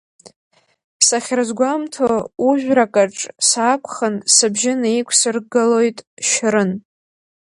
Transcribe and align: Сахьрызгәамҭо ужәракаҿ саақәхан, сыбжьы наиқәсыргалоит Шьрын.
Сахьрызгәамҭо 1.05 2.09
ужәракаҿ 2.47 3.17
саақәхан, 3.47 4.15
сыбжьы 4.33 4.73
наиқәсыргалоит 4.81 5.97
Шьрын. 6.27 6.71